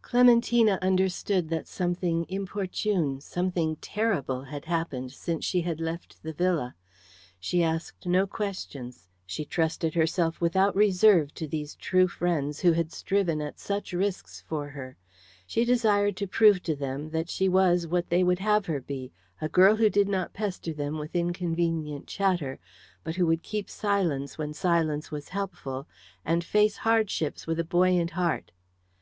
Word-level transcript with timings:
Clementina 0.00 0.78
understood 0.80 1.50
that 1.50 1.68
something 1.68 2.24
inopportune, 2.30 3.20
something 3.20 3.76
terrible, 3.82 4.44
had 4.44 4.64
happened 4.64 5.12
since 5.12 5.44
she 5.44 5.60
had 5.60 5.78
left 5.78 6.22
the 6.22 6.32
villa. 6.32 6.74
She 7.38 7.62
asked 7.62 8.06
no 8.06 8.26
questions; 8.26 9.10
she 9.26 9.44
trusted 9.44 9.92
herself 9.92 10.40
without 10.40 10.74
reserve 10.74 11.34
to 11.34 11.46
these 11.46 11.74
true 11.74 12.08
friends 12.08 12.60
who 12.60 12.72
had 12.72 12.92
striven 12.92 13.42
at 13.42 13.58
such 13.60 13.92
risks 13.92 14.40
for 14.40 14.68
her, 14.70 14.96
she 15.46 15.66
desired 15.66 16.16
to 16.16 16.26
prove 16.26 16.62
to 16.62 16.74
them 16.74 17.10
that 17.10 17.28
she 17.28 17.46
was 17.46 17.86
what 17.86 18.08
they 18.08 18.24
would 18.24 18.38
have 18.38 18.64
her 18.64 18.80
be, 18.80 19.12
a 19.42 19.50
girl 19.50 19.76
who 19.76 19.90
did 19.90 20.08
not 20.08 20.32
pester 20.32 20.72
them 20.72 20.98
with 20.98 21.14
inconvenient 21.14 22.06
chatter, 22.06 22.58
but 23.02 23.16
who 23.16 23.26
could 23.26 23.42
keep 23.42 23.68
silence 23.68 24.38
when 24.38 24.54
silence 24.54 25.10
was 25.10 25.28
helpful, 25.28 25.86
and 26.24 26.42
face 26.42 26.78
hardships 26.78 27.46
with 27.46 27.60
a 27.60 27.64
buoyant 27.64 28.12
heart. 28.12 28.50